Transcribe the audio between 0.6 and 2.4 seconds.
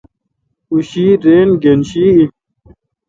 او شی رین گین شی این۔